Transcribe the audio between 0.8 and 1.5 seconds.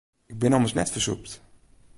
fersûpt.